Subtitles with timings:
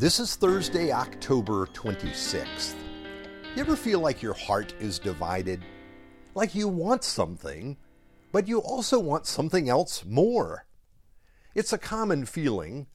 [0.00, 2.74] This is Thursday, October 26th.
[3.54, 5.62] You ever feel like your heart is divided?
[6.34, 7.76] Like you want something,
[8.32, 10.64] but you also want something else more?
[11.54, 12.86] It's a common feeling.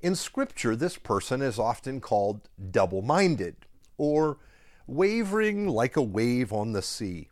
[0.00, 3.56] In Scripture, this person is often called double minded
[3.98, 4.38] or
[4.86, 7.28] wavering like a wave on the sea.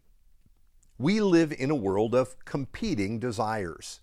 [0.99, 4.01] We live in a world of competing desires.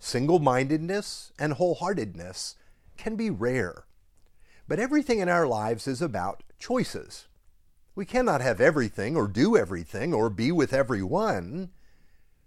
[0.00, 2.56] Single mindedness and wholeheartedness
[2.96, 3.84] can be rare.
[4.66, 7.28] But everything in our lives is about choices.
[7.94, 11.70] We cannot have everything or do everything or be with everyone,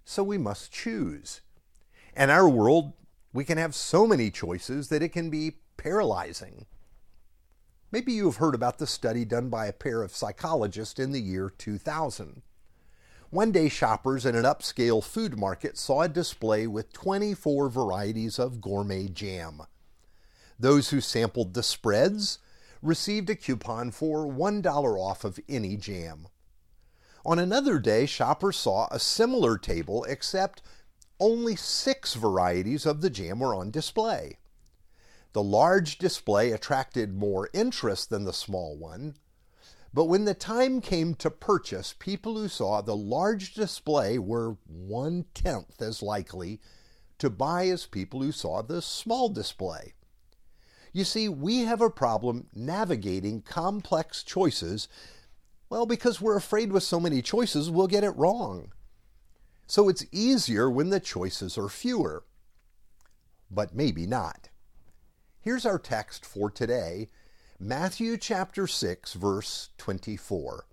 [0.04, 1.42] so we must choose.
[2.16, 2.94] In our world,
[3.34, 6.66] we can have so many choices that it can be paralyzing.
[7.92, 11.22] Maybe you have heard about the study done by a pair of psychologists in the
[11.22, 12.42] year 2000.
[13.30, 18.60] One day, shoppers in an upscale food market saw a display with 24 varieties of
[18.60, 19.62] gourmet jam.
[20.60, 22.40] Those who sampled the spreads
[22.82, 24.66] received a coupon for $1
[25.00, 26.28] off of any jam.
[27.26, 30.62] On another day, shoppers saw a similar table, except
[31.20, 34.38] only six varieties of the jam were on display.
[35.34, 39.16] The large display attracted more interest than the small one,
[39.94, 45.26] but when the time came to purchase, people who saw the large display were one
[45.34, 46.62] tenth as likely
[47.18, 49.94] to buy as people who saw the small display.
[50.94, 54.88] You see, we have a problem navigating complex choices,
[55.70, 58.72] well, because we're afraid with so many choices we'll get it wrong.
[59.68, 62.24] So it's easier when the choices are fewer,
[63.52, 64.50] but maybe not.
[65.42, 67.10] Here's our text for today
[67.60, 70.66] Matthew chapter 6, verse 24.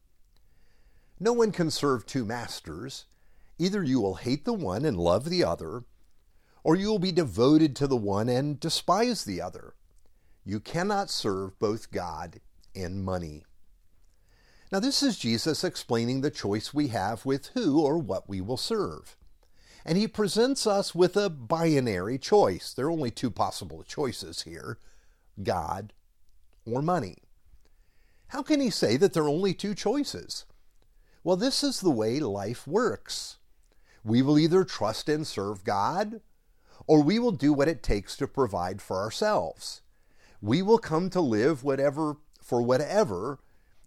[1.19, 3.07] No one can serve two masters.
[3.59, 5.85] Either you will hate the one and love the other,
[6.63, 9.75] or you will be devoted to the one and despise the other.
[10.45, 12.41] You cannot serve both God
[12.75, 13.45] and money.
[14.71, 18.59] Now, this is Jesus explaining the choice we have with who or what we will
[18.59, 19.17] serve.
[19.87, 22.75] And he presents us with a binary choice.
[22.75, 24.79] There are only two possible choices here
[25.43, 25.93] God
[26.67, 27.19] or money.
[28.29, 30.45] How can he say that there are only two choices?
[31.23, 33.39] Well, this is the way life works.
[34.03, 36.21] We will either trust and serve God,
[36.87, 39.83] or we will do what it takes to provide for ourselves
[40.45, 43.39] we will come to live whatever for whatever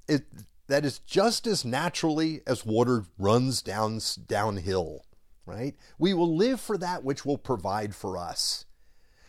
[0.08, 0.26] it,
[0.68, 5.04] that is just as naturally as water runs down downhill
[5.46, 5.78] right?
[5.98, 8.66] We will live for that which will provide for us.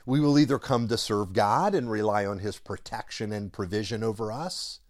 [0.05, 4.33] We will either come to serve god and rely on his protection and provision over
[4.33, 4.81] us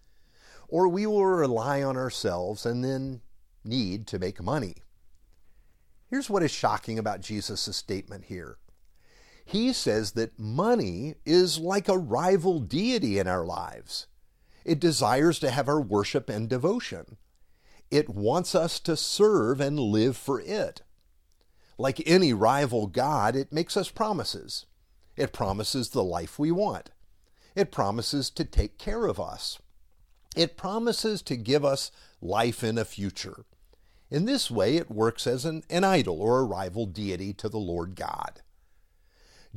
[0.68, 3.20] or we will rely on ourselves and then
[3.64, 4.76] need to make money.
[6.08, 8.58] Here's what is shocking about jesus' statement here
[9.48, 14.06] he says that money is like a rival deity in our lives.
[14.62, 17.16] It desires to have our worship and devotion.
[17.90, 20.82] It wants us to serve and live for it.
[21.78, 24.66] Like any rival God, it makes us promises.
[25.16, 26.90] It promises the life we want.
[27.54, 29.60] It promises to take care of us.
[30.36, 33.46] It promises to give us life in a future.
[34.10, 37.56] In this way, it works as an, an idol or a rival deity to the
[37.56, 38.42] Lord God.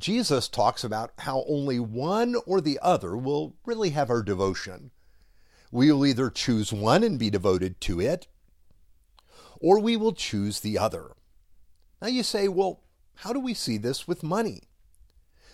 [0.01, 4.89] Jesus talks about how only one or the other will really have our devotion.
[5.71, 8.27] We will either choose one and be devoted to it,
[9.59, 11.11] or we will choose the other.
[12.01, 12.81] Now you say, well,
[13.17, 14.63] how do we see this with money?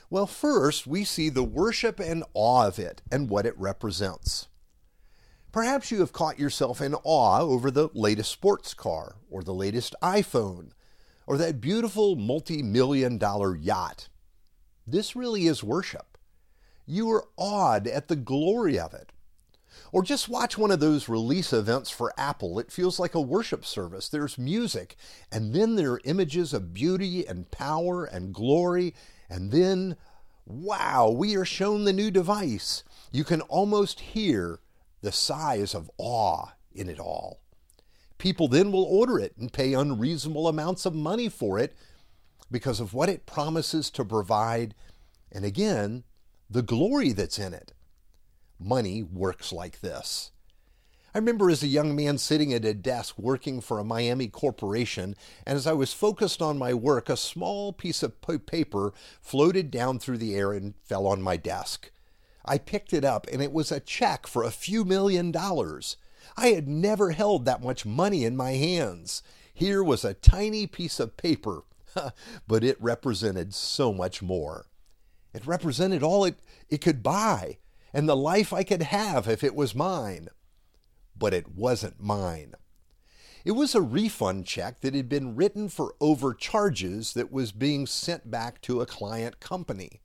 [0.09, 4.47] Well, first, we see the worship and awe of it and what it represents.
[5.51, 9.93] Perhaps you have caught yourself in awe over the latest sports car, or the latest
[10.01, 10.69] iPhone,
[11.25, 14.07] or that beautiful multi million dollar yacht.
[14.87, 16.17] This really is worship.
[16.85, 19.11] You are awed at the glory of it.
[19.91, 22.57] Or just watch one of those release events for Apple.
[22.59, 24.07] It feels like a worship service.
[24.07, 24.95] There's music,
[25.31, 28.95] and then there are images of beauty and power and glory,
[29.29, 29.97] and then,
[30.45, 32.83] wow, we are shown the new device.
[33.11, 34.59] You can almost hear
[35.01, 37.41] the sighs of awe in it all.
[38.17, 41.75] People then will order it and pay unreasonable amounts of money for it
[42.51, 44.75] because of what it promises to provide,
[45.31, 46.03] and again,
[46.49, 47.73] the glory that's in it.
[48.59, 50.31] Money works like this.
[51.13, 55.15] I remember as a young man sitting at a desk working for a Miami corporation,
[55.45, 59.99] and as I was focused on my work, a small piece of paper floated down
[59.99, 61.91] through the air and fell on my desk.
[62.45, 65.97] I picked it up, and it was a check for a few million dollars.
[66.37, 69.23] I had never held that much money in my hands.
[69.53, 71.63] Here was a tiny piece of paper
[72.47, 74.67] but it represented so much more.
[75.33, 76.39] It represented all it,
[76.69, 77.57] it could buy.
[77.93, 80.29] and the life I could have if it was mine.
[81.17, 82.55] But it wasn't mine.
[83.45, 88.29] It was a refund check that had been written for overcharges that was being sent
[88.29, 90.01] back to a client company.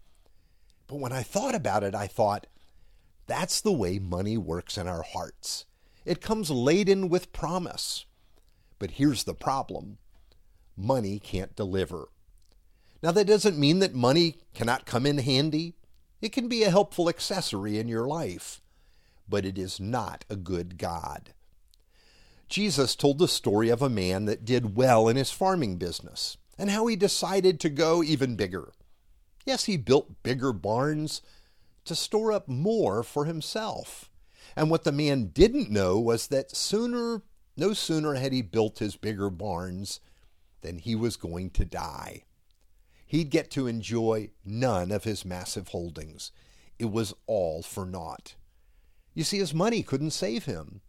[0.86, 2.46] But when I thought about it, I thought,
[3.26, 5.64] that's the way money works in our hearts.
[6.04, 8.06] It comes laden with promise.
[8.78, 9.98] But here's the problem
[10.76, 12.08] money can't deliver.
[13.02, 15.74] Now, that doesn't mean that money cannot come in handy.
[16.20, 18.60] It can be a helpful accessory in your life,
[19.28, 21.34] but it is not a good God.
[22.48, 26.70] Jesus told the story of a man that did well in his farming business and
[26.70, 28.72] how he decided to go even bigger.
[29.44, 31.22] Yes, he built bigger barns
[31.84, 34.10] to store up more for himself.
[34.54, 37.22] And what the man didn't know was that sooner,
[37.56, 39.98] no sooner had he built his bigger barns
[40.62, 42.24] than he was going to die.
[43.06, 46.32] He'd get to enjoy none of his massive holdings.
[46.78, 48.34] It was all for naught.
[49.14, 50.80] You see, his money couldn't save him.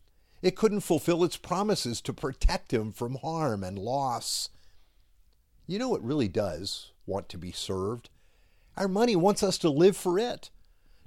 [0.42, 4.50] It couldn't fulfill its promises to protect him from harm and loss.
[5.68, 8.10] You know, it really does want to be served.
[8.76, 10.50] Our money wants us to live for it,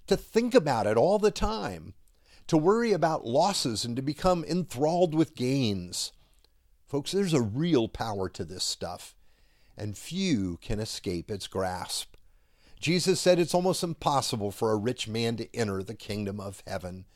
[0.06, 1.94] to think about it all the time,
[2.46, 6.12] to worry about losses and to become enthralled with gains.
[6.86, 9.14] Folks, there's a real power to this stuff,
[9.76, 12.14] and few can escape its grasp.
[12.78, 17.06] Jesus said it's almost impossible for a rich man to enter the kingdom of heaven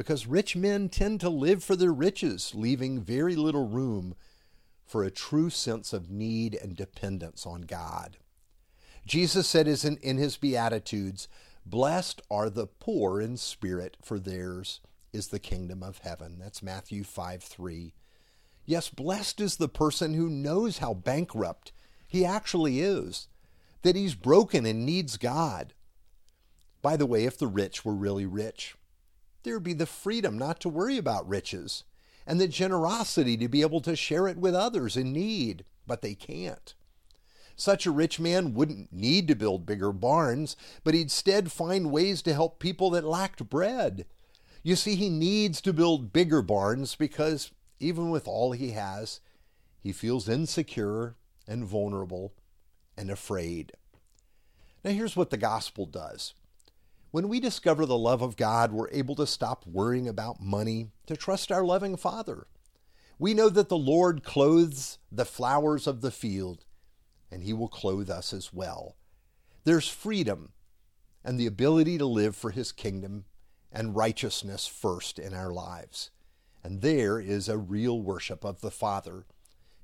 [0.00, 4.14] because rich men tend to live for their riches, leaving very little room
[4.86, 8.16] for a true sense of need and dependence on God.
[9.04, 11.28] Jesus said in, his Beatitudes,
[11.66, 14.80] Blessed are the poor in spirit, for theirs
[15.12, 16.38] is the kingdom of heaven.
[16.38, 17.92] That's Matthew 5 3.
[18.66, 21.72] Yes, blessed is the person who knows how bankrupt
[22.06, 23.28] he actually is,
[23.82, 25.74] that he's broken and needs God.
[26.82, 28.76] By the way, if the rich were really rich,
[29.42, 31.84] there would be the freedom not to worry about riches
[32.26, 36.14] and the generosity to be able to share it with others in need, but they
[36.14, 36.74] can't.
[37.56, 42.22] Such a rich man wouldn't need to build bigger barns, but he'd instead find ways
[42.22, 44.06] to help people that lacked bread.
[44.62, 49.20] You see, he needs to build bigger barns because even with all he has,
[49.82, 51.16] he feels insecure
[51.46, 52.34] and vulnerable
[52.96, 53.72] and afraid.
[54.84, 56.34] Now, here's what the gospel does.
[57.10, 61.16] When we discover the love of God, we're able to stop worrying about money to
[61.16, 62.46] trust our loving Father.
[63.18, 66.64] We know that the Lord clothes the flowers of the field
[67.30, 68.96] and he will clothe us as well.
[69.64, 70.52] There's freedom
[71.24, 73.24] and the ability to live for his kingdom
[73.70, 76.10] and righteousness first in our lives.
[76.62, 79.24] And there is a real worship of the Father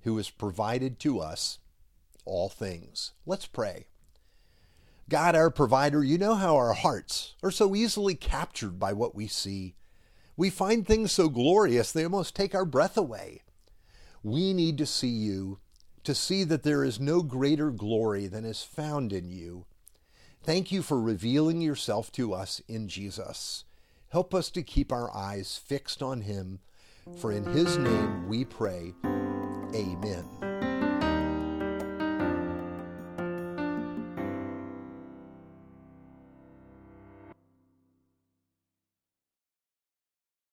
[0.02, 1.58] who has provided to us
[2.24, 3.12] all things.
[3.24, 3.86] Let's pray.
[5.08, 9.28] God, our provider, you know how our hearts are so easily captured by what we
[9.28, 9.76] see.
[10.36, 13.42] We find things so glorious they almost take our breath away.
[14.22, 15.60] We need to see you
[16.02, 19.66] to see that there is no greater glory than is found in you.
[20.42, 23.64] Thank you for revealing yourself to us in Jesus.
[24.16, 26.58] Help us to keep our eyes fixed on him,
[27.18, 28.94] for in his name we pray.
[29.74, 30.55] Amen.